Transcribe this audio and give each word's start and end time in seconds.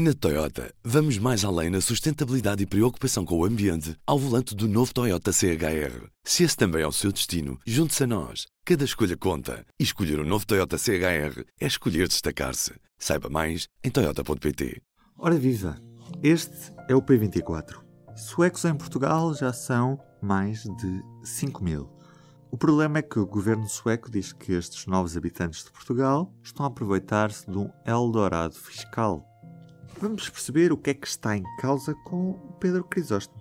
Na 0.00 0.14
Toyota, 0.14 0.72
vamos 0.84 1.18
mais 1.18 1.44
além 1.44 1.70
na 1.70 1.80
sustentabilidade 1.80 2.62
e 2.62 2.66
preocupação 2.66 3.24
com 3.24 3.36
o 3.36 3.44
ambiente 3.44 3.96
ao 4.06 4.16
volante 4.16 4.54
do 4.54 4.68
novo 4.68 4.94
Toyota 4.94 5.32
CHR. 5.32 6.06
Se 6.22 6.44
esse 6.44 6.56
também 6.56 6.82
é 6.82 6.86
o 6.86 6.92
seu 6.92 7.10
destino, 7.10 7.58
junte-se 7.66 8.04
a 8.04 8.06
nós. 8.06 8.46
Cada 8.64 8.84
escolha 8.84 9.16
conta. 9.16 9.66
E 9.76 9.82
escolher 9.82 10.20
o 10.20 10.22
um 10.22 10.24
novo 10.24 10.46
Toyota 10.46 10.78
CHR 10.78 11.42
é 11.60 11.66
escolher 11.66 12.06
destacar-se. 12.06 12.74
Saiba 12.96 13.28
mais 13.28 13.66
em 13.82 13.90
Toyota.pt. 13.90 14.80
Ora 15.18 15.34
viva! 15.34 15.76
Este 16.22 16.72
é 16.88 16.94
o 16.94 17.02
P24. 17.02 17.80
Suecos 18.14 18.64
em 18.66 18.76
Portugal 18.76 19.34
já 19.34 19.52
são 19.52 19.98
mais 20.22 20.62
de 20.62 21.02
5 21.24 21.64
mil. 21.64 21.90
O 22.52 22.56
problema 22.56 23.00
é 23.00 23.02
que 23.02 23.18
o 23.18 23.26
governo 23.26 23.68
sueco 23.68 24.08
diz 24.08 24.32
que 24.32 24.52
estes 24.52 24.86
novos 24.86 25.16
habitantes 25.16 25.64
de 25.64 25.72
Portugal 25.72 26.32
estão 26.40 26.64
a 26.64 26.68
aproveitar-se 26.68 27.50
de 27.50 27.58
um 27.58 27.68
Eldorado 27.84 28.54
fiscal 28.54 29.27
Vamos 30.00 30.30
perceber 30.30 30.70
o 30.70 30.76
que 30.76 30.90
é 30.90 30.94
que 30.94 31.08
está 31.08 31.36
em 31.36 31.42
causa 31.60 31.92
com 32.04 32.30
o 32.30 32.52
Pedro 32.60 32.84
Crisóstomo. 32.84 33.40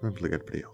Vamos 0.00 0.20
ligar 0.20 0.40
para 0.44 0.58
ele. 0.58 0.68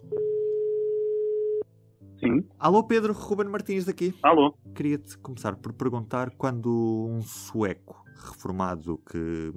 Sim. 2.21 2.47
Alô 2.59 2.87
Pedro, 2.87 3.15
Ruben 3.15 3.49
Martins 3.49 3.87
daqui. 3.87 4.15
Alô. 4.23 4.55
Queria-te 4.75 5.17
começar 5.17 5.57
por 5.57 5.73
perguntar 5.73 6.31
quando 6.37 7.09
um 7.11 7.23
sueco 7.23 8.05
reformado 8.15 8.99
que, 9.11 9.51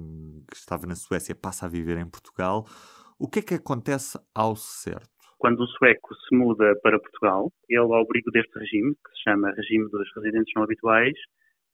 que 0.50 0.56
estava 0.56 0.86
na 0.86 0.94
Suécia 0.94 1.34
passa 1.34 1.66
a 1.66 1.68
viver 1.68 1.98
em 1.98 2.08
Portugal, 2.08 2.64
o 3.18 3.28
que 3.28 3.40
é 3.40 3.42
que 3.42 3.54
acontece 3.54 4.18
ao 4.34 4.56
certo? 4.56 5.10
Quando 5.36 5.60
o 5.60 5.66
sueco 5.66 6.14
se 6.14 6.34
muda 6.34 6.74
para 6.82 6.98
Portugal, 6.98 7.52
ele, 7.68 7.78
ao 7.78 7.94
abrigo 7.94 8.30
deste 8.30 8.58
regime, 8.58 8.94
que 8.94 9.10
se 9.14 9.22
chama 9.30 9.50
Regime 9.50 9.88
dos 9.90 10.08
Residentes 10.16 10.52
Não 10.56 10.62
Habituais, 10.62 11.14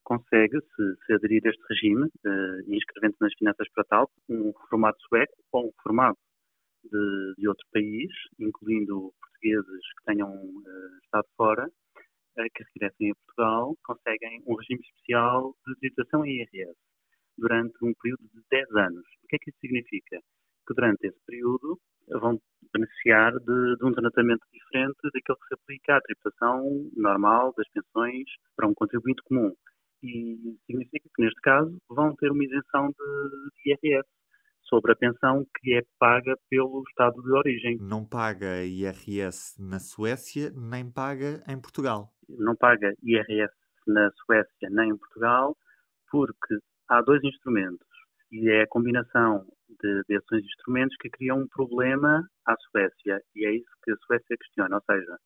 consegue, 0.05 0.61
se, 0.61 0.97
se 1.07 1.13
aderir 1.15 1.43
a 1.45 1.51
este 1.51 1.63
regime, 1.69 2.05
uh, 2.05 2.73
inscrevendo 2.75 3.17
nas 3.21 3.35
finanças 3.35 3.67
para 3.73 3.85
tal, 3.85 4.11
um 4.29 4.53
reformado 4.63 4.97
sueco 5.09 5.35
ou 5.53 5.67
um 5.67 5.71
reformado 5.77 6.19
de, 6.85 7.35
de 7.39 7.49
outro 7.49 7.67
país, 7.73 8.11
incluindo 8.38 9.13
portugueses 9.21 9.83
que 9.99 10.05
tenham 10.05 10.30
uh, 10.30 10.99
estado 11.02 11.27
fora, 11.37 11.66
uh, 11.66 12.51
que 12.55 12.65
regressem 12.74 13.11
a 13.11 13.15
Portugal, 13.27 13.77
conseguem 13.83 14.43
um 14.46 14.55
regime 14.55 14.80
especial 14.83 15.55
de 15.66 15.74
tributação 15.77 16.24
em 16.24 16.39
IRS 16.41 16.77
durante 17.37 17.74
um 17.83 17.93
período 18.01 18.23
de 18.33 18.43
10 18.51 18.71
anos. 18.77 19.05
O 19.24 19.27
que 19.29 19.37
é 19.37 19.39
que 19.39 19.51
isso 19.51 19.59
significa? 19.61 20.21
Que 20.66 20.74
durante 20.74 21.07
esse 21.07 21.18
período 21.27 21.79
vão 22.21 22.39
beneficiar 22.73 23.33
de, 23.33 23.77
de, 23.77 23.85
um 23.85 23.93
tratamento 23.93 24.45
diferente 24.52 24.99
daquele 25.05 25.39
que 25.39 25.49
se 25.49 25.55
aplica 25.55 25.96
à 25.96 26.01
tributação 26.02 26.91
normal 26.96 27.55
das 27.57 27.68
pensões 27.71 28.24
para 28.55 28.68
um 28.68 28.74
contribuinte 28.74 29.23
comum 29.24 29.55
e 30.05 30.59
significa 30.66 31.09
que, 31.15 31.23
neste 31.23 31.41
caso, 31.41 31.79
vão 31.88 32.15
ter 32.16 32.30
uma 32.30 32.45
isenção 32.45 32.88
de, 32.88 33.71
IRS 33.71 34.07
sobre 34.63 34.93
a 34.93 34.96
pensão 34.96 35.46
que 35.59 35.74
é 35.74 35.83
paga 35.99 36.37
pelo 36.51 36.83
Estado 36.91 37.23
de 37.23 37.30
origem. 37.33 37.79
Não 37.80 38.05
paga 38.05 38.65
IRS 38.65 39.57
na 39.59 39.79
Suécia, 39.79 40.51
nem 40.55 40.91
paga 40.91 41.43
em 41.49 41.61
Portugal. 41.61 42.11
Não 42.29 42.55
paga 42.55 42.95
IRS 43.02 43.52
na 43.87 44.11
Suécia 44.13 44.69
nem 44.71 44.91
em 44.91 44.96
Portugal, 44.96 45.57
porque 46.11 46.59
há 46.89 47.01
dois 47.02 47.23
instrumentos 47.24 47.87
e 48.30 48.51
é 48.51 48.63
a 48.63 48.68
combinação 48.68 49.46
de, 49.80 50.02
desses 50.09 50.45
instrumentos 50.45 50.96
que 51.01 51.11
cria 51.11 51.35
um 51.35 51.46
problema 51.49 52.27
à 52.46 52.57
Suécia 52.57 53.23
e 53.35 53.46
é 53.46 53.55
isso 53.55 53.71
que 53.83 53.93
a 53.93 53.96
Suécia 53.96 54.37
questiona, 54.37 54.77
ou 54.77 54.83
seja, 54.83 55.18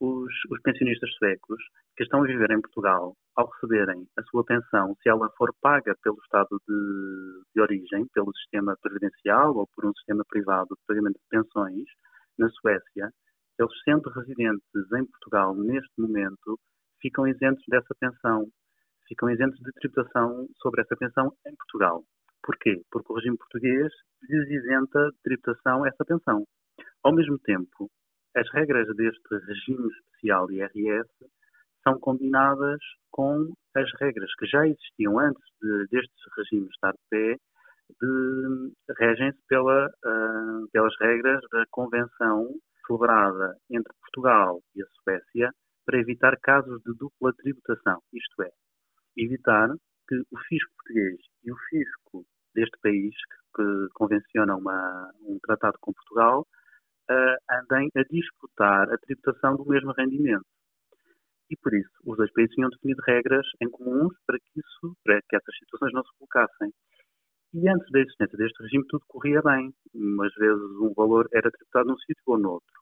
os, 0.00 0.32
os, 0.50 0.60
pensionistas 0.62 1.10
suecos 1.14 1.62
que 1.96 2.02
estão 2.04 2.22
a 2.22 2.26
viver 2.26 2.50
em 2.50 2.60
Portugal, 2.60 3.16
ao 3.36 3.48
receberem 3.50 4.06
a 4.18 4.22
sua 4.24 4.44
pensão, 4.44 4.94
se 5.02 5.08
ela 5.08 5.30
for 5.36 5.54
paga 5.60 5.94
pelo 6.02 6.18
Estado 6.22 6.60
de, 6.68 7.42
de 7.54 7.60
origem, 7.60 8.06
pelo 8.12 8.34
sistema 8.36 8.76
previdencial 8.82 9.54
ou 9.56 9.68
por 9.74 9.86
um 9.86 9.94
sistema 9.94 10.24
privado 10.28 10.74
de 10.74 10.86
pagamento 10.86 11.18
de 11.18 11.28
pensões, 11.30 11.84
na 12.38 12.48
Suécia, 12.50 13.10
eles 13.58 13.82
sendo 13.84 14.10
residentes 14.10 14.92
em 14.96 15.06
Portugal 15.06 15.54
neste 15.54 15.92
momento, 16.00 16.58
ficam 17.00 17.26
isentos 17.28 17.62
dessa 17.68 17.94
pensão, 18.00 18.46
ficam 19.06 19.30
isentos 19.30 19.58
de 19.60 19.72
tributação 19.72 20.48
sobre 20.60 20.82
essa 20.82 20.96
pensão 20.96 21.32
em 21.46 21.54
Portugal. 21.56 22.02
Porquê? 22.42 22.82
Porque 22.90 23.12
o 23.12 23.16
regime 23.16 23.38
português 23.38 23.92
lhes 24.28 24.50
isenta 24.50 25.10
de 25.10 25.18
tributação 25.22 25.86
essa 25.86 26.04
pensão. 26.04 26.44
Ao 27.02 27.14
mesmo 27.14 27.38
tempo, 27.38 27.90
as 28.36 28.50
regras 28.52 28.86
deste 28.96 29.36
regime 29.46 29.88
especial 29.88 30.50
IRS 30.50 31.08
são 31.82 31.98
combinadas 32.00 32.80
com 33.10 33.52
as 33.76 33.90
regras 34.00 34.34
que 34.36 34.46
já 34.46 34.66
existiam 34.66 35.18
antes 35.18 35.42
de, 35.60 35.86
deste 35.90 36.12
regime 36.36 36.68
estar 36.68 36.92
de 36.92 36.98
pé, 37.10 37.36
regem-se 38.98 39.38
pela, 39.48 39.86
uh, 39.86 40.68
pelas 40.72 40.94
regras 41.00 41.40
da 41.52 41.64
convenção 41.70 42.48
celebrada 42.86 43.56
entre 43.70 43.92
Portugal 44.00 44.60
e 44.74 44.82
a 44.82 44.86
Suécia 44.86 45.50
para 45.86 45.98
evitar 45.98 46.36
casos 46.40 46.82
de 46.82 46.94
dupla 46.94 47.32
tributação, 47.34 48.00
isto 48.12 48.42
é, 48.42 48.50
evitar 49.16 49.68
que 50.08 50.16
o 50.16 50.38
fisco 50.48 50.72
português 50.76 51.18
e 51.44 51.52
o 51.52 51.56
fisco 51.68 52.24
deste 52.54 52.78
país, 52.82 53.14
que, 53.14 53.62
que 53.62 53.88
convenciona 53.94 54.56
uma, 54.56 55.10
um 55.22 55.38
tratado 55.42 55.76
com 55.80 55.92
Portugal, 55.92 56.46
andem 57.50 57.88
a 57.96 58.02
disputar 58.10 58.92
a 58.92 58.98
tributação 58.98 59.56
do 59.56 59.66
mesmo 59.66 59.92
rendimento. 59.92 60.46
E 61.50 61.56
por 61.56 61.74
isso, 61.74 61.90
os 62.04 62.16
dois 62.16 62.32
países 62.32 62.54
tinham 62.54 62.70
definido 62.70 63.02
regras 63.06 63.46
em 63.60 63.70
comuns 63.70 64.14
para 64.26 64.38
que, 64.38 64.60
isso, 64.60 64.96
para 65.04 65.20
que 65.28 65.36
essas 65.36 65.56
situações 65.58 65.92
não 65.92 66.02
se 66.02 66.10
colocassem. 66.18 66.72
E 67.52 67.68
antes 67.68 67.88
da 67.92 68.00
existência 68.00 68.36
deste 68.36 68.62
regime, 68.62 68.84
tudo 68.88 69.04
corria 69.06 69.40
bem. 69.42 69.72
Umas 69.94 70.34
vezes 70.34 70.62
um 70.80 70.92
valor 70.94 71.28
era 71.32 71.50
tributado 71.50 71.88
num 71.88 71.98
sítio 71.98 72.22
ou 72.26 72.38
noutro. 72.38 72.80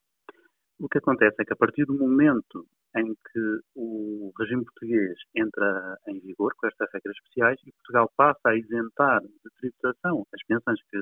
O 0.79 0.89
que 0.89 0.99
acontece 0.99 1.37
é 1.41 1.45
que 1.45 1.53
a 1.53 1.57
partir 1.57 1.85
do 1.85 1.95
momento 1.95 2.67
em 2.97 3.15
que 3.15 3.61
o 3.75 4.33
regime 4.39 4.65
português 4.65 5.19
entra 5.35 5.97
em 6.09 6.21
vigor 6.21 6.53
com 6.57 6.67
estas 6.67 6.89
regras 6.93 7.17
especiais 7.17 7.59
e 7.67 7.73
Portugal 7.73 8.11
passa 8.17 8.49
a 8.49 8.57
isentar 8.57 9.21
de 9.23 9.51
tributação 9.59 10.27
as 10.33 10.43
pensões 10.47 10.81
que 10.91 10.99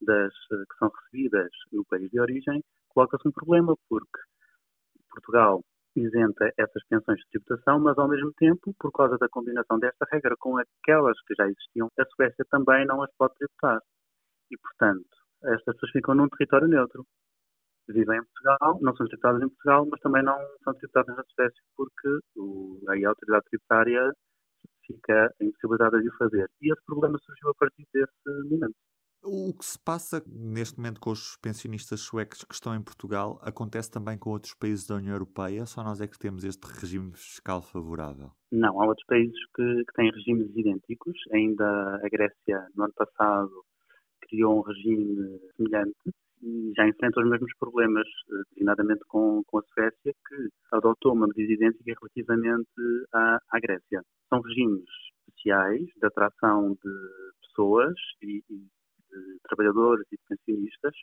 das, 0.00 0.32
eh, 0.52 0.64
que 0.68 0.78
são 0.78 0.88
recebidas 0.88 1.50
no 1.72 1.84
país 1.86 2.10
de 2.10 2.20
origem, 2.20 2.62
coloca-se 2.88 3.28
um 3.28 3.32
problema, 3.32 3.74
porque 3.88 4.20
Portugal 5.10 5.62
isenta 5.96 6.52
essas 6.58 6.84
pensões 6.88 7.18
de 7.20 7.28
tributação, 7.30 7.80
mas 7.80 7.96
ao 7.98 8.08
mesmo 8.08 8.32
tempo, 8.34 8.74
por 8.78 8.92
causa 8.92 9.16
da 9.18 9.28
combinação 9.28 9.78
desta 9.78 10.06
regra 10.12 10.36
com 10.38 10.58
aquelas 10.58 11.18
que 11.22 11.34
já 11.34 11.46
existiam, 11.48 11.90
a 11.98 12.04
Suécia 12.04 12.44
também 12.50 12.86
não 12.86 13.02
as 13.02 13.10
pode 13.16 13.34
tributar. 13.34 13.80
E, 14.50 14.56
portanto, 14.58 15.08
estas 15.44 15.74
pessoas 15.74 15.92
ficam 15.92 16.14
num 16.14 16.28
território 16.28 16.68
neutro. 16.68 17.04
Vivem 17.88 18.18
em 18.18 18.24
Portugal, 18.24 18.78
não 18.82 18.96
são 18.96 19.06
tributadas 19.06 19.42
em 19.42 19.48
Portugal, 19.48 19.86
mas 19.90 20.00
também 20.00 20.22
não 20.22 20.36
são 20.64 20.74
tributadas 20.74 21.16
na 21.16 21.24
Suécia, 21.34 21.62
porque 21.76 22.08
o, 22.36 22.80
aí 22.88 23.04
a 23.04 23.10
autoridade 23.10 23.44
tributária 23.48 24.12
fica 24.86 25.32
em 25.40 25.50
possibilidade 25.52 26.02
de 26.02 26.08
o 26.08 26.16
fazer. 26.16 26.48
E 26.60 26.72
esse 26.72 26.84
problema 26.84 27.18
surgiu 27.18 27.50
a 27.50 27.54
partir 27.54 27.86
desse 27.92 28.48
momento. 28.50 28.76
O 29.28 29.52
que 29.52 29.64
se 29.64 29.76
passa 29.76 30.22
neste 30.24 30.78
momento 30.78 31.00
com 31.00 31.10
os 31.10 31.36
pensionistas 31.42 31.98
suecos 31.98 32.44
que 32.44 32.54
estão 32.54 32.76
em 32.76 32.80
Portugal 32.80 33.40
acontece 33.42 33.90
também 33.90 34.16
com 34.16 34.30
outros 34.30 34.54
países 34.54 34.86
da 34.86 34.94
União 34.94 35.14
Europeia? 35.14 35.66
Só 35.66 35.82
nós 35.82 36.00
é 36.00 36.06
que 36.06 36.16
temos 36.16 36.44
este 36.44 36.62
regime 36.62 37.10
fiscal 37.12 37.60
favorável? 37.60 38.30
Não, 38.52 38.80
há 38.80 38.86
outros 38.86 39.04
países 39.06 39.36
que, 39.52 39.84
que 39.84 39.92
têm 39.94 40.12
regimes 40.12 40.54
idênticos. 40.54 41.18
Ainda 41.32 41.66
a 42.04 42.08
Grécia, 42.08 42.68
no 42.76 42.84
ano 42.84 42.92
passado, 42.94 43.50
criou 44.20 44.58
um 44.58 44.62
regime 44.62 45.40
semelhante 45.56 46.14
e 46.40 46.72
já 46.76 46.86
enfrenta 46.86 47.20
os 47.20 47.28
mesmos 47.28 47.52
problemas, 47.58 48.06
eh, 48.06 48.42
designadamente 48.50 49.02
com, 49.08 49.42
com 49.48 49.58
a 49.58 49.62
Suécia, 49.74 50.14
que 50.28 50.48
adotou 50.70 51.14
uma 51.14 51.26
medida 51.26 51.52
idêntica 51.52 51.94
relativamente 52.00 52.70
à, 53.12 53.40
à 53.50 53.58
Grécia. 53.58 54.02
São 54.28 54.40
regimes 54.40 54.84
especiais 55.26 55.84
de 56.00 56.06
atração 56.06 56.74
de 56.74 56.92
pessoas 57.42 57.94
e, 58.22 58.44
e 58.48 58.75
de 59.18 59.38
trabalhadores 59.44 60.06
e 60.12 60.16
de 60.16 60.22
pensionistas, 60.28 60.94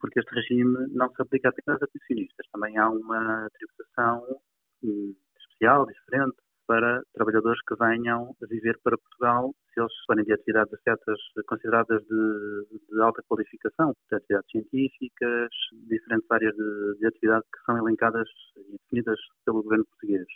porque 0.00 0.20
este 0.20 0.34
regime 0.34 0.86
não 0.92 1.08
se 1.10 1.22
aplica 1.22 1.48
apenas 1.48 1.82
a 1.82 1.86
pensionistas, 1.86 2.46
também 2.52 2.76
há 2.78 2.88
uma 2.90 3.48
tributação 3.52 4.40
hum, 4.82 5.14
especial, 5.38 5.86
diferente, 5.86 6.36
para 6.66 7.02
trabalhadores 7.14 7.60
que 7.66 7.76
venham 7.76 8.34
viver 8.48 8.78
para 8.82 8.98
Portugal, 8.98 9.54
se 9.72 9.80
eles 9.80 9.92
forem 10.06 10.24
de 10.24 10.32
atividades 10.32 10.78
certas 10.82 11.18
consideradas 11.46 12.02
de, 12.02 12.80
de, 12.90 13.00
alta 13.00 13.22
qualificação, 13.28 13.94
de 14.10 14.16
atividades 14.16 14.50
científicas, 14.50 15.50
diferentes 15.88 16.30
áreas 16.30 16.54
de, 16.54 16.98
de 16.98 17.06
atividade 17.06 17.44
que 17.44 17.64
são 17.64 17.78
elencadas 17.78 18.28
e 18.56 18.78
definidas 18.78 19.18
pelo 19.44 19.62
governo 19.62 19.86
português. 19.86 20.26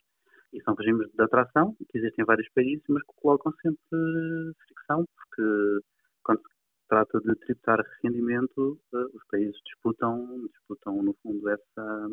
E 0.53 0.62
são 0.62 0.75
regimes 0.75 1.11
de 1.12 1.23
atração 1.23 1.75
que 1.91 1.99
existem 1.99 2.23
em 2.23 2.26
vários 2.26 2.49
países, 2.55 2.85
mas 2.88 3.03
que 3.03 3.21
colocam 3.21 3.53
sempre 3.61 4.55
fricção, 4.67 5.05
porque 5.17 5.81
quando 6.23 6.41
se 6.41 6.60
trata 6.91 7.21
de 7.21 7.35
tributar 7.37 7.79
rendimento, 8.03 8.81
eh, 8.93 9.07
os 9.15 9.25
países 9.31 9.57
disputam, 9.65 10.47
disputam 10.49 11.01
no 11.03 11.15
fundo 11.23 11.49
essa, 11.49 12.09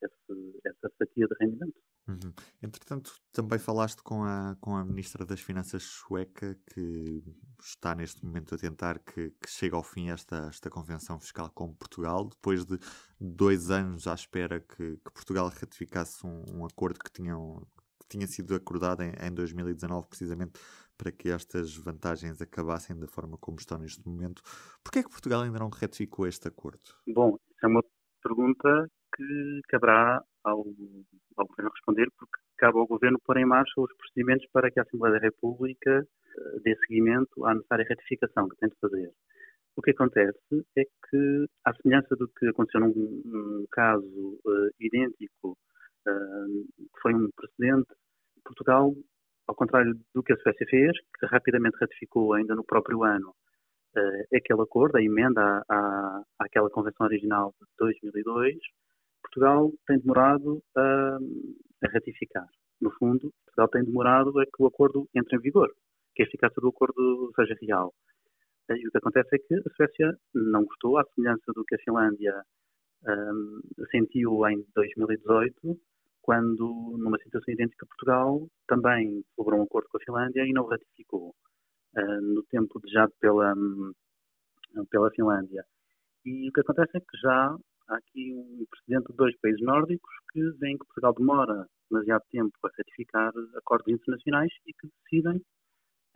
essa, 0.00 0.40
essa 0.64 0.90
fatia 0.96 1.26
de 1.26 1.34
rendimento. 1.40 1.80
Uhum. 2.08 2.32
Entretanto, 2.62 3.12
também 3.32 3.58
falaste 3.58 4.02
com 4.02 4.22
a, 4.24 4.56
com 4.60 4.76
a 4.76 4.84
Ministra 4.84 5.26
das 5.26 5.40
Finanças 5.40 5.82
sueca 5.82 6.56
que 6.72 7.22
está 7.60 7.94
neste 7.94 8.24
momento 8.24 8.54
a 8.54 8.58
tentar 8.58 9.00
que, 9.00 9.30
que 9.30 9.50
chegue 9.50 9.74
ao 9.74 9.82
fim 9.82 10.10
esta, 10.10 10.46
esta 10.48 10.70
convenção 10.70 11.18
fiscal 11.20 11.50
com 11.50 11.74
Portugal, 11.74 12.28
depois 12.28 12.64
de 12.64 12.78
dois 13.20 13.70
anos 13.70 14.06
à 14.06 14.14
espera 14.14 14.60
que, 14.60 14.96
que 14.96 15.12
Portugal 15.12 15.48
ratificasse 15.48 16.24
um, 16.24 16.44
um 16.54 16.64
acordo 16.64 16.98
que, 16.98 17.12
tinham, 17.12 17.66
tinha 18.10 18.26
sido 18.26 18.54
acordado 18.54 19.02
em, 19.02 19.12
em 19.26 19.32
2019, 19.32 20.08
precisamente 20.08 20.60
para 20.98 21.10
que 21.10 21.30
estas 21.30 21.74
vantagens 21.76 22.42
acabassem 22.42 22.98
da 22.98 23.06
forma 23.06 23.38
como 23.38 23.58
estão 23.58 23.78
neste 23.78 24.06
momento. 24.06 24.42
Porquê 24.84 24.98
é 24.98 25.02
que 25.02 25.08
Portugal 25.08 25.42
ainda 25.42 25.58
não 25.58 25.70
ratificou 25.70 26.26
este 26.26 26.48
acordo? 26.48 26.80
Bom, 27.08 27.36
isso 27.50 27.64
é 27.64 27.68
uma 27.68 27.82
pergunta 28.22 28.90
que 29.16 29.60
caberá 29.68 30.22
ao, 30.44 30.64
ao 31.36 31.46
Governo 31.46 31.70
responder, 31.74 32.08
porque 32.18 32.38
cabe 32.58 32.78
ao 32.78 32.86
Governo 32.86 33.18
pôr 33.24 33.38
em 33.38 33.46
marcha 33.46 33.72
os 33.80 33.94
procedimentos 33.96 34.46
para 34.52 34.70
que 34.70 34.78
a 34.78 34.82
Assembleia 34.82 35.14
da 35.14 35.26
República 35.26 36.06
uh, 36.06 36.60
dê 36.62 36.76
seguimento 36.86 37.44
à 37.46 37.54
necessária 37.54 37.86
ratificação 37.88 38.48
que 38.48 38.56
tem 38.56 38.68
de 38.68 38.76
fazer. 38.80 39.10
O 39.76 39.82
que 39.82 39.92
acontece 39.92 40.66
é 40.76 40.82
que, 40.84 41.46
à 41.64 41.72
semelhança 41.74 42.14
do 42.16 42.28
que 42.28 42.46
aconteceu 42.48 42.80
num, 42.80 43.22
num 43.24 43.64
caso 43.70 44.38
uh, 44.44 44.70
idêntico, 44.78 45.56
foi 47.02 47.14
um 47.14 47.28
precedente, 47.36 47.88
Portugal, 48.44 48.94
ao 49.46 49.54
contrário 49.54 49.98
do 50.14 50.22
que 50.22 50.32
a 50.32 50.36
Suécia 50.36 50.66
fez, 50.68 50.92
que 51.18 51.26
rapidamente 51.26 51.76
ratificou 51.80 52.34
ainda 52.34 52.54
no 52.54 52.64
próprio 52.64 53.02
ano 53.04 53.34
aquele 54.34 54.62
acordo, 54.62 54.96
a 54.96 55.02
emenda 55.02 55.40
à, 55.40 55.62
à, 55.68 56.22
àquela 56.38 56.70
convenção 56.70 57.06
original 57.06 57.54
de 57.60 57.66
2002, 57.78 58.56
Portugal 59.22 59.70
tem 59.86 59.98
demorado 59.98 60.62
a, 60.76 61.18
a, 61.84 61.88
ratificar. 61.92 62.46
No 62.80 62.90
fundo, 62.92 63.32
Portugal 63.44 63.68
tem 63.68 63.84
demorado 63.84 64.38
a 64.38 64.44
que 64.44 64.62
o 64.62 64.66
acordo 64.66 65.08
entre 65.14 65.36
em 65.36 65.40
vigor, 65.40 65.70
que 66.14 66.22
a 66.22 66.26
eficácia 66.26 66.60
do 66.60 66.68
acordo 66.68 67.32
seja 67.36 67.54
real. 67.60 67.92
E 68.70 68.86
o 68.86 68.90
que 68.90 68.98
acontece 68.98 69.34
é 69.34 69.38
que 69.38 69.54
a 69.54 69.74
Suécia 69.74 70.16
não 70.32 70.64
gostou, 70.64 70.96
à 70.96 71.04
semelhança 71.14 71.52
do 71.52 71.64
que 71.64 71.74
a 71.74 71.78
Finlândia 71.78 72.42
um, 73.06 73.60
sentiu 73.90 74.46
em 74.48 74.64
2018, 74.74 75.78
quando, 76.22 76.96
numa 76.98 77.18
situação 77.18 77.52
idêntica 77.52 77.86
Portugal, 77.86 78.46
também 78.66 79.24
celebrou 79.34 79.60
um 79.60 79.64
acordo 79.64 79.88
com 79.88 79.96
a 79.98 80.00
Finlândia 80.00 80.44
e 80.46 80.52
não 80.52 80.66
ratificou, 80.66 81.34
uh, 81.96 82.20
no 82.20 82.42
tempo 82.44 82.78
desejado 82.80 83.12
pela, 83.20 83.54
um, 83.54 83.92
pela 84.90 85.10
Finlândia. 85.10 85.64
E 86.24 86.48
o 86.48 86.52
que 86.52 86.60
acontece 86.60 86.96
é 86.96 87.00
que 87.00 87.18
já 87.22 87.56
há 87.88 87.96
aqui 87.96 88.34
um 88.34 88.64
precedente 88.70 89.10
de 89.10 89.16
dois 89.16 89.36
países 89.40 89.62
nórdicos 89.62 90.14
que 90.32 90.42
veem 90.58 90.76
que 90.76 90.84
Portugal 90.86 91.14
demora 91.14 91.66
demasiado 91.90 92.22
tempo 92.30 92.52
a 92.64 92.70
ratificar 92.76 93.32
acordos 93.56 93.92
internacionais 93.92 94.52
e 94.66 94.72
que 94.74 94.88
decidem, 95.02 95.42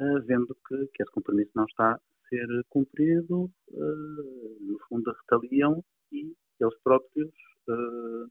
uh, 0.00 0.22
vendo 0.26 0.54
que, 0.68 0.86
que, 0.94 1.02
esse 1.02 1.12
compromisso 1.12 1.50
não 1.54 1.64
está 1.64 1.94
a 1.94 2.00
ser 2.28 2.46
cumprido, 2.68 3.50
uh, 3.70 4.58
no 4.60 4.78
fundo 4.88 5.10
retaliam 5.12 5.82
e 6.12 6.34
eles 6.60 6.74
próprios 6.82 7.30
uh, 7.68 8.30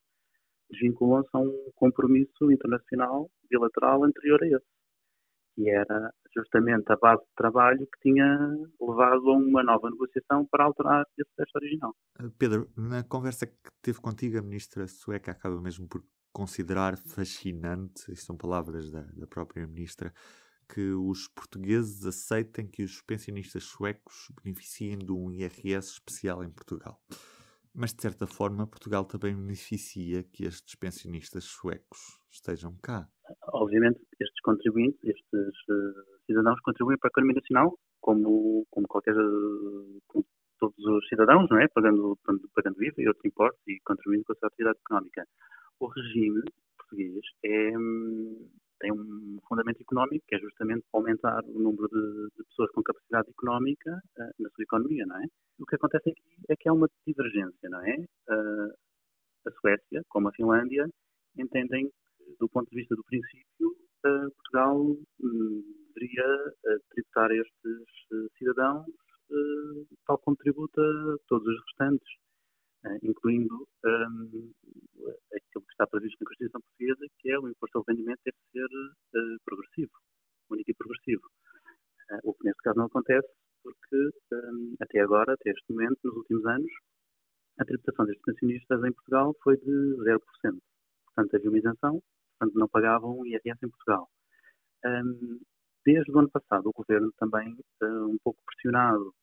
desvinculam-se 0.70 1.30
a 1.34 1.40
um 1.40 1.72
compromisso 1.75 2.52
internacional 2.52 3.30
bilateral 3.50 4.04
anterior 4.04 4.42
a 4.44 4.48
esse 4.48 4.74
que 5.56 5.70
era 5.70 6.14
justamente 6.36 6.92
a 6.92 6.98
base 6.98 7.22
de 7.22 7.36
trabalho 7.36 7.88
que 7.88 8.10
tinha 8.10 8.25
levado 8.81 9.30
a 9.30 9.36
uma 9.36 9.64
nova 9.64 9.90
negociação 9.90 10.46
para 10.50 10.66
alterar 10.66 11.06
esse 11.18 11.30
texto 11.36 11.56
original. 11.56 11.96
Eh, 12.20 12.30
Pedro, 12.38 12.70
na 12.75 13.04
conversa 13.04 13.46
que 13.46 13.70
teve 13.81 14.00
contigo, 14.00 14.38
a 14.38 14.42
ministra 14.42 14.88
sueca 14.88 15.31
acaba 15.31 15.62
mesmo 15.62 15.88
por 15.88 16.04
considerar 16.31 16.98
fascinante, 16.98 18.12
isto 18.12 18.25
são 18.25 18.36
palavras 18.36 18.92
da, 18.92 19.04
da 19.14 19.28
própria 19.28 19.68
ministra, 19.68 20.12
que 20.68 20.92
os 20.92 21.28
portugueses 21.28 22.04
aceitem 22.06 22.66
que 22.66 22.84
os 22.84 23.02
pensionistas 23.04 23.64
suecos 23.64 24.31
beneficiem 24.42 24.98
de 24.98 25.12
um 25.12 25.31
IRS 25.31 25.92
especial 25.92 26.44
em 26.44 26.50
Portugal. 26.50 27.00
Mas, 27.75 27.94
de 27.94 28.02
certa 28.04 28.28
forma, 28.28 28.68
Portugal 28.68 29.04
também 29.04 29.36
beneficia 29.36 30.24
que 30.24 30.46
estes 30.46 30.75
pensionistas 30.75 31.46
suecos 31.46 32.20
estejam 32.30 32.75
cá. 32.84 33.08
Obviamente, 33.54 34.00
estes 34.20 34.42
contribuintes, 34.42 35.00
estes 35.04 35.56
uh, 35.70 36.22
cidadãos 36.28 36.60
contribuem 36.62 36.98
para 37.00 37.08
a 37.08 37.14
economia 37.14 37.36
nacional, 37.36 37.80
como, 38.00 38.66
como 38.70 38.88
qualquer, 38.88 39.16
como 40.08 40.25
todos 40.60 40.86
os 40.86 41.08
cidadãos, 41.08 41.50
não 41.50 41.60
é? 41.60 41.68
Pagando, 41.68 42.18
pagando 42.54 42.84
IVA 42.84 43.02
e 43.02 43.08
outros 43.08 43.25
impostos 43.25 43.62
e 43.68 43.80
contribuindo 43.84 44.25
com 44.25 44.34
a 44.34 44.36
sua 44.36 44.48
atividade 44.48 44.78
económica. 44.86 45.25
O 45.80 45.88
regime 45.88 46.44
português 46.78 47.25
é, 47.44 47.72
tem 48.83 48.91
um 48.91 49.39
fundamento 49.47 49.80
económico 49.80 50.25
que 50.27 50.35
é 50.35 50.39
justamente 50.39 50.85
aumentar 50.91 51.41
o 51.45 51.57
número 51.57 51.88
de, 51.88 52.35
de 52.35 52.44
pessoas 52.50 52.69
com 52.71 52.83
capacidade 52.83 53.30
económica 53.30 53.91
uh, 53.95 54.44
na 54.44 54.50
sua 54.50 54.63
economia, 54.63 55.06
não 55.06 55.15
é? 55.15 55.25
O 55.57 55.65
que 55.65 55.75
acontece 55.75 56.09
aqui 56.09 56.21
é 56.50 56.56
que 56.57 56.68
há 56.68 56.74
uma 56.74 56.89
divergência, 57.07 57.69
não 57.69 57.80
é? 57.80 57.95
Uh, 58.30 58.74
a 59.47 59.51
Suécia, 59.51 60.03
como 60.09 60.27
a 60.27 60.33
Finlândia, 60.33 60.85
entendem 61.38 61.89
do 62.39 62.50
ponto 62.50 62.69
de 62.69 62.75
vista 62.75 62.94
do 62.95 63.03
princípio, 63.06 63.69
uh, 64.06 64.31
Portugal 64.35 64.77
um, 64.81 65.63
deveria 65.95 66.53
tributar 66.89 67.31
estes 67.31 68.27
cidadãos 68.38 68.86
tal 70.06 70.18
como 70.19 70.36
tributa 70.38 70.81
todos 71.27 71.47
os 71.47 71.62
restantes, 71.65 72.07
incluindo 73.01 73.68
um, 73.85 74.51
aquilo 75.33 75.65
que 75.65 75.71
está 75.71 75.88
previsto 75.88 76.18
na 76.21 76.27
Constituição 76.27 76.62
Portuguesa, 76.62 77.06
que 77.19 77.31
é 77.31 77.39
o 77.39 77.47
imposto 77.47 77.77
ao 77.77 77.85
rendimento 77.88 78.19
deve 78.25 78.38
ser 78.51 79.39
progressivo, 79.45 79.91
único 80.50 80.71
e 80.71 80.74
progressivo. 80.74 81.24
o 82.24 82.33
que 82.33 82.45
neste 82.45 82.62
caso 82.62 82.77
não 82.77 82.85
acontece, 82.85 83.27
porque 83.63 84.09
um, 84.33 84.75
até 84.81 85.00
agora, 85.00 85.33
até 85.33 85.51
este 85.51 85.71
momento, 85.71 86.00
nos 86.03 86.18
últimos 86.18 86.45
anos, 86.45 86.71
a 87.59 87.65
tributação 87.65 88.06
destes 88.06 88.25
pensionistas 88.25 88.83
em 88.83 88.91
Portugal 88.91 89.36
foi 89.44 89.57
de 89.57 89.71
0%. 90.03 90.19
Portanto, 91.06 91.36
havia 91.36 91.50
uma 91.50 91.59
isenção 91.59 92.01
portanto 92.44 92.59
não 92.59 92.68
pagavam 92.68 93.25
IRS 93.25 93.57
em 93.63 93.69
Portugal. 93.69 94.09
Um, 94.86 95.39
desde 95.86 96.12
o 96.12 96.19
ano 96.19 96.29
passado, 96.29 96.68
o 96.68 96.74
governo 96.74 97.12
também, 97.18 97.56
uh, 97.81 98.07
um 98.07 98.18
pouco 98.24 98.39
pressionado 98.45 99.13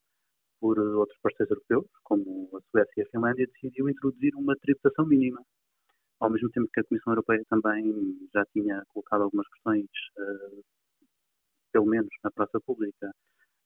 por 0.60 0.78
outros 0.78 1.18
parceiros 1.20 1.50
europeus, 1.50 1.86
como 2.04 2.50
a 2.56 2.60
Suécia 2.70 2.92
e 2.98 3.02
a 3.02 3.10
Finlândia, 3.10 3.46
decidiu 3.46 3.88
introduzir 3.88 4.34
uma 4.36 4.54
tributação 4.56 5.06
mínima. 5.06 5.42
Ao 6.20 6.30
mesmo 6.30 6.50
tempo 6.50 6.68
que 6.72 6.80
a 6.80 6.84
Comissão 6.84 7.14
Europeia 7.14 7.42
também 7.48 8.28
já 8.32 8.44
tinha 8.52 8.84
colocado 8.88 9.22
algumas 9.22 9.48
questões, 9.48 9.86
uh, 10.18 10.62
pelo 11.72 11.86
menos 11.86 12.10
na 12.22 12.30
praça 12.30 12.60
pública, 12.60 13.10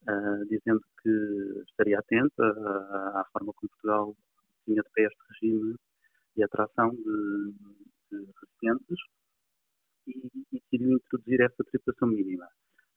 uh, 0.08 0.46
dizendo 0.46 0.80
que 1.02 1.62
estaria 1.68 1.98
atenta 1.98 2.44
à 3.20 3.24
forma 3.32 3.52
como 3.54 3.70
Portugal 3.70 4.16
tinha 4.64 4.82
de 4.82 4.90
pé 4.94 5.02
este 5.02 5.18
regime 5.30 5.74
de 6.36 6.44
atração 6.44 6.90
de, 6.90 7.54
de 8.10 8.32
residentes 8.40 8.98
e, 10.06 10.30
decidiu 10.52 10.96
introduzir 10.96 11.40
essa 11.40 11.64
tributação 11.64 12.08
mínima. 12.08 12.46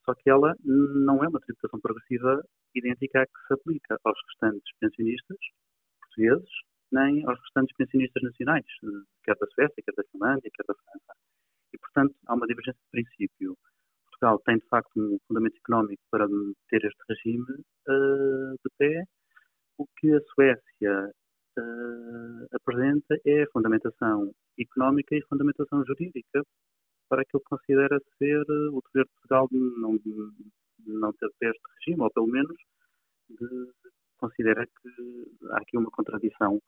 Só 0.05 0.13
que 0.13 0.29
ela 0.29 0.55
não 0.63 1.23
é 1.23 1.27
uma 1.27 1.39
tributação 1.39 1.79
progressiva 1.79 2.41
idêntica 2.77 3.21
à 3.21 3.25
que 3.25 3.47
se 3.47 3.53
aplica 3.53 3.97
aos 4.03 4.17
restantes 4.27 4.71
pensionistas 4.79 5.37
portugueses, 6.01 6.49
nem 6.91 7.25
aos 7.25 7.39
restantes 7.41 7.75
pensionistas 7.75 8.23
nacionais, 8.23 8.65
quer 9.23 9.35
da 9.35 9.47
Suécia, 9.47 9.83
quer 9.83 9.93
da 9.95 10.03
Finlândia, 10.11 10.51
quer 10.53 10.63
da 10.67 10.73
França. 10.73 11.19
E, 11.73 11.77
portanto, 11.77 12.15
há 12.25 12.33
uma 12.33 12.47
divergência 12.47 12.79
de 12.81 12.91
princípio. 12.91 13.57
Portugal 14.09 14.39
tem, 14.45 14.57
de 14.57 14.67
facto, 14.67 14.91
um 14.97 15.17
fundamento 15.27 15.57
económico 15.57 16.01
para 16.09 16.27
ter 16.69 16.83
este 16.85 17.03
regime 17.09 17.45
uh, 17.87 18.53
de 18.63 18.69
pé. 18.77 19.03
O 19.77 19.85
que 19.97 20.11
a 20.13 20.21
Suécia 20.33 21.11
uh, 21.59 22.47
apresenta 22.51 23.15
é 23.25 23.45
fundamentação 23.47 24.31
económica 24.57 25.15
e 25.15 25.21
fundamentação 25.29 25.85
jurídica 25.85 26.43
para 27.09 27.21
aquilo 27.21 27.41
que 27.41 27.49
considera 27.49 27.99
ser 28.17 28.41
eh, 28.41 28.69
o 28.71 28.81
dever 28.91 29.05
de 29.05 29.11
Portugal 29.13 29.47
de 29.49 29.57
não, 29.57 29.97
não 30.87 31.11
ter 31.13 31.29
este 31.41 31.61
regime, 31.79 32.03
ou 32.03 32.11
pelo 32.11 32.27
menos 32.27 32.55
de, 33.29 33.71
considera 34.17 34.65
que 34.65 35.49
há 35.51 35.57
aqui 35.57 35.77
uma 35.77 35.91
contradição, 35.91 36.59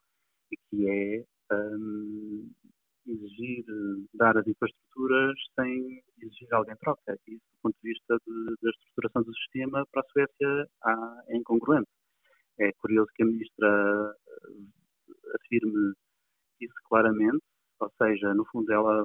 e 0.52 0.56
que 0.68 0.88
é 0.88 1.24
um, 1.54 2.50
exigir 3.06 3.64
dar 4.14 4.36
as 4.36 4.46
infraestruturas 4.46 5.34
sem 5.58 6.02
exigir 6.20 6.52
algo 6.52 6.70
em 6.70 6.76
troca. 6.76 7.16
E 7.26 7.34
isso, 7.34 7.44
do 7.54 7.60
ponto 7.62 7.76
de 7.82 7.88
vista 7.88 8.16
de, 8.26 8.44
da 8.62 8.70
estruturação 8.70 9.22
do 9.22 9.34
sistema, 9.34 9.86
para 9.92 10.02
a 10.02 10.10
Suécia 10.12 10.68
há, 10.82 11.22
é 11.28 11.36
incongruente. 11.36 11.88
É 12.58 12.72
curioso 12.78 13.08
que 13.14 13.22
a 13.22 13.26
ministra 13.26 13.68
eh, 13.68 15.36
afirme 15.42 15.94
isso 16.60 16.74
claramente, 16.88 17.42
ou 17.80 17.90
seja, 17.96 18.34
no 18.34 18.44
fundo 18.46 18.70
ela 18.70 19.02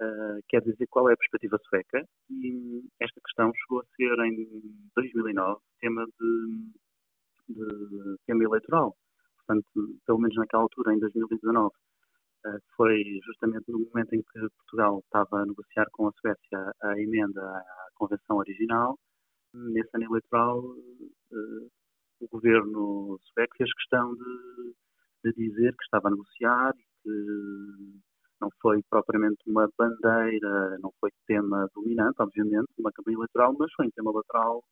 uh, 0.00 0.40
quer 0.48 0.60
dizer 0.62 0.86
qual 0.88 1.08
é 1.10 1.14
a 1.14 1.16
perspectiva 1.16 1.58
sueca 1.68 2.04
e 2.30 2.82
esta 3.00 3.20
questão 3.20 3.52
chegou 3.54 3.80
a 3.80 3.84
ser 3.96 4.18
em 4.26 4.62
2009 4.94 5.60
tema 5.80 6.06
de, 6.06 6.72
de 7.48 8.16
tema 8.26 8.44
eleitoral. 8.44 8.96
Portanto, 9.38 9.98
pelo 10.06 10.18
menos 10.18 10.36
naquela 10.36 10.62
altura, 10.64 10.94
em 10.94 10.98
2019, 10.98 11.74
foi 12.76 13.02
justamente 13.24 13.70
no 13.70 13.80
momento 13.80 14.14
em 14.14 14.22
que 14.22 14.48
Portugal 14.58 15.00
estava 15.04 15.42
a 15.42 15.46
negociar 15.46 15.86
com 15.92 16.08
a 16.08 16.12
Suécia 16.12 16.72
a 16.82 17.00
emenda 17.00 17.42
à 17.42 17.88
Convenção 17.94 18.36
original. 18.36 18.98
Nesse 19.52 19.90
ano 19.94 20.04
eleitoral, 20.04 20.62
o 22.20 22.28
governo 22.28 23.18
sueco 23.22 23.56
fez 23.56 23.72
questão 23.74 24.14
de, 24.14 24.74
de 25.24 25.32
dizer 25.32 25.74
que 25.76 25.84
estava 25.84 26.08
a 26.08 26.10
negociar 26.10 26.74
e 26.76 26.84
que 27.02 28.07
não 28.40 28.50
foi 28.60 28.82
propriamente 28.88 29.38
uma 29.46 29.68
bandeira, 29.76 30.78
não 30.80 30.92
foi 31.00 31.10
tema 31.26 31.68
dominante, 31.74 32.16
obviamente, 32.20 32.68
uma 32.78 32.92
campanha 32.92 33.16
eleitoral, 33.16 33.54
mas 33.58 33.72
foi 33.74 33.86
um 33.86 33.90
tema 33.90 34.12
lateral 34.12 34.62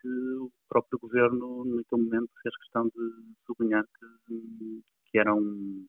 que 0.00 0.08
o 0.08 0.50
próprio 0.68 0.98
governo, 0.98 1.64
naquele 1.64 2.02
momento, 2.02 2.30
fez 2.42 2.56
questão 2.56 2.84
de 2.86 3.34
sublinhar 3.46 3.84
que, 3.84 4.82
que 5.10 5.18
era 5.18 5.34
um 5.34 5.86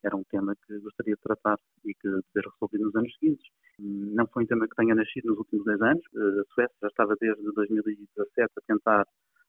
que 0.00 0.06
era 0.06 0.16
um 0.16 0.22
tema 0.30 0.54
que 0.64 0.78
gostaria 0.78 1.16
de 1.16 1.20
tratar 1.20 1.56
e 1.84 1.92
que 1.92 2.08
de 2.08 2.22
ter 2.32 2.44
resolvido 2.44 2.84
nos 2.84 2.94
anos 2.94 3.12
seguintes. 3.18 3.44
Não 3.80 4.28
foi 4.28 4.44
um 4.44 4.46
tema 4.46 4.68
que 4.68 4.76
tenha 4.76 4.94
nascido 4.94 5.26
nos 5.26 5.38
últimos 5.38 5.64
10 5.64 5.82
anos. 5.82 6.04
A 6.14 6.54
Suécia 6.54 6.76
já 6.82 6.86
estava 6.86 7.16
desde 7.20 7.42
2017 7.52 8.52
a 8.56 8.60
tentar 8.64 9.04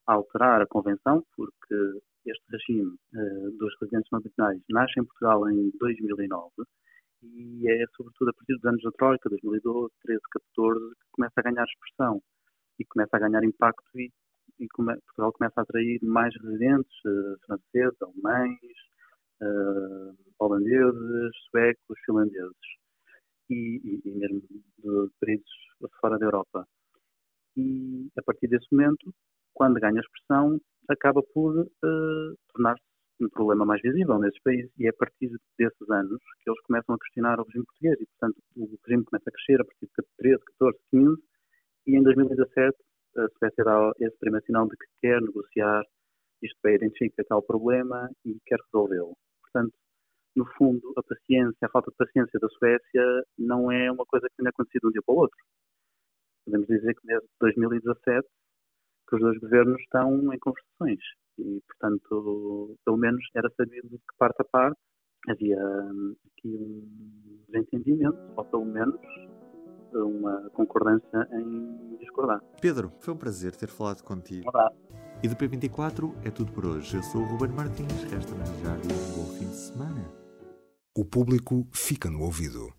alterar 0.08 0.62
a 0.64 0.66
Convenção, 0.66 1.24
porque 1.36 2.02
este 2.26 2.44
regime 2.50 2.98
uh, 3.14 3.52
dos 3.60 3.74
residentes 3.80 4.10
nacionais 4.12 4.60
nasce 4.70 5.00
em 5.00 5.06
Portugal 5.06 5.48
em 5.50 5.72
2009 5.80 6.52
e 7.22 7.70
é 7.70 7.86
sobretudo 7.96 8.30
a 8.30 8.34
partir 8.34 8.56
dos 8.56 8.66
anos 8.66 8.82
da 8.84 8.92
Troika, 8.92 9.30
2012, 9.30 9.94
13, 10.02 10.22
14, 10.32 10.96
que 10.96 11.08
começa 11.12 11.34
a 11.38 11.44
ganhar 11.44 11.66
expressão 11.66 12.22
e 12.80 12.86
começa 12.86 13.18
a 13.18 13.20
ganhar 13.20 13.44
impacto 13.44 14.00
e, 14.00 14.12
e 14.60 14.68
come, 14.70 14.96
Portugal 15.02 15.34
começa 15.34 15.60
a 15.60 15.64
atrair 15.64 16.00
mais 16.04 16.34
residentes 16.42 16.92
uh, 17.06 17.38
franceses, 17.46 18.02
alemães, 18.02 18.58
uh, 19.42 20.18
holandeses, 20.40 21.32
suecos, 21.50 22.00
finlandeses 22.06 22.56
e, 23.50 23.82
e, 23.84 24.02
e 24.06 24.12
mesmo 24.12 24.42
de 24.42 25.12
países 25.20 25.46
fora 26.00 26.18
da 26.18 26.26
Europa. 26.26 26.66
E 27.58 28.10
a 28.18 28.24
partir 28.24 28.48
desse 28.48 28.68
momento, 28.72 29.14
quando 29.54 29.80
ganha 29.80 30.00
expressão, 30.00 30.60
acaba 30.88 31.22
por 31.34 31.60
uh, 31.60 32.38
tornar-se 32.54 32.89
um 33.22 33.30
problema 33.30 33.66
mais 33.66 33.82
visível 33.82 34.18
nesses 34.20 34.42
países 34.42 34.72
e 34.78 34.88
é 34.88 34.90
a 34.90 34.94
partir 34.94 35.30
desses 35.58 35.90
anos 35.90 36.20
que 36.44 36.50
eles 36.50 36.62
começam 36.62 36.96
a 36.96 37.00
questionar 37.00 37.40
o 37.40 37.44
regime 37.44 37.66
português 37.66 38.00
e, 38.00 38.06
portanto, 38.06 38.42
o 38.56 38.80
regime 38.86 39.04
começa 39.06 39.30
a 39.30 39.34
crescer 39.34 39.62
a 39.62 39.66
partir 39.66 39.86
de 39.86 40.08
13, 40.18 40.44
14, 40.58 40.78
15 40.92 41.24
e 41.88 41.98
em 41.98 42.04
2017 42.04 42.78
a 43.18 43.28
Suécia 43.38 43.64
dá 43.64 43.92
esse 44.00 44.18
primeiro 44.20 44.46
sinal 44.46 44.68
de 44.68 44.78
que 44.78 44.86
quer 45.02 45.22
negociar, 45.22 45.84
isto 46.42 46.66
é, 46.66 46.76
identifica 46.76 47.24
tal 47.28 47.42
problema 47.42 48.10
e 48.24 48.38
quer 48.46 48.60
resolvê-lo. 48.66 49.18
Portanto, 49.42 49.74
no 50.36 50.46
fundo, 50.58 50.94
a 50.96 51.04
paciência, 51.04 51.58
a 51.64 51.70
falta 51.70 51.92
de 51.92 51.98
paciência 51.98 52.40
da 52.40 52.48
Suécia 52.50 53.24
não 53.38 53.72
é 53.72 53.92
uma 53.92 54.06
coisa 54.06 54.28
que 54.30 54.36
tenha 54.38 54.50
acontecido 54.50 54.82
de 54.84 54.88
um 54.88 54.92
dia 54.92 55.02
para 55.06 55.16
o 55.16 55.18
outro. 55.18 55.38
Podemos 56.46 56.68
dizer 56.68 56.96
que 56.96 57.08
desde 57.08 57.28
2017 57.42 58.28
que 59.10 59.16
os 59.16 59.22
dois 59.22 59.40
governos 59.40 59.82
estão 59.82 60.34
em 60.34 60.40
conversações 60.40 61.00
e, 61.40 61.62
portanto, 61.68 62.78
pelo 62.86 62.98
menos 62.98 63.24
era 63.36 63.50
sabido 63.56 63.90
que 63.90 64.18
parte 64.18 64.42
a 64.42 64.46
parte 64.46 64.80
havia 65.28 65.58
hum, 65.58 66.16
aqui 66.28 66.56
um 66.56 67.44
desentendimento, 67.48 68.18
ou 68.36 68.46
pelo 68.46 68.66
menos 68.66 69.00
uma 69.94 70.50
concordância 70.52 71.28
em 71.34 71.98
discordar. 71.98 72.40
Pedro, 72.62 72.92
foi 73.00 73.14
um 73.14 73.18
prazer 73.18 73.56
ter 73.56 73.68
falado 73.68 74.04
contigo. 74.04 74.50
Olá. 74.54 74.72
E 75.24 75.28
do 75.28 75.36
P24 75.36 76.16
é 76.24 76.32
tudo 76.32 76.52
por 76.52 76.66
hoje. 76.66 76.96
Eu 76.96 77.04
sou 77.04 77.22
o 77.22 77.26
Ruben 77.26 77.50
Martins, 77.50 78.04
resta-me 78.04 78.42
desejar 78.42 78.78
um 78.78 79.18
bom 79.18 79.26
fim 79.38 79.48
de 79.48 79.56
semana. 79.56 80.20
O 80.96 81.06
público 81.06 81.68
fica 81.74 82.10
no 82.10 82.22
ouvido. 82.22 82.79